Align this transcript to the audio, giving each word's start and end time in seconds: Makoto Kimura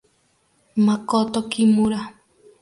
Makoto 0.85 1.39
Kimura 1.51 2.01